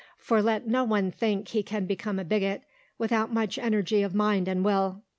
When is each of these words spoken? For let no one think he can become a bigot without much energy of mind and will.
For 0.17 0.41
let 0.41 0.67
no 0.67 0.83
one 0.83 1.11
think 1.11 1.49
he 1.49 1.61
can 1.61 1.85
become 1.85 2.17
a 2.17 2.23
bigot 2.23 2.63
without 2.97 3.31
much 3.31 3.59
energy 3.59 4.01
of 4.01 4.15
mind 4.15 4.47
and 4.47 4.65
will. 4.65 5.03